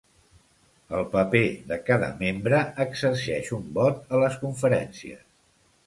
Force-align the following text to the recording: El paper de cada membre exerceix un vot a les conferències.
El 0.99 1.05
paper 1.11 1.41
de 1.73 1.77
cada 1.91 2.09
membre 2.23 2.63
exerceix 2.87 3.55
un 3.61 3.71
vot 3.79 4.03
a 4.17 4.27
les 4.27 4.43
conferències. 4.47 5.27